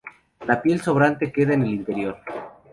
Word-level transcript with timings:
La 0.47 0.59
piel 0.63 0.81
sobrante 0.81 1.31
queda 1.31 1.53
en 1.53 1.61
el 1.61 1.73
interior. 1.75 2.17